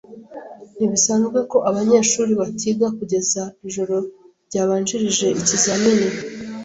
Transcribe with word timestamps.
Ntibisanzwe 0.77 1.39
ko 1.51 1.57
abanyeshuri 1.69 2.31
batiga 2.41 2.85
kugeza 2.97 3.41
ijoro 3.67 3.95
ryabanjirije 4.47 5.27
ikizamini. 5.41 6.07